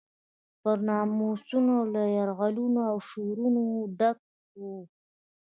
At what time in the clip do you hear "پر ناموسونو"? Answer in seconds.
0.61-1.75